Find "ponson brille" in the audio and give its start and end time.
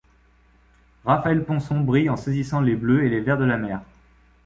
1.45-2.09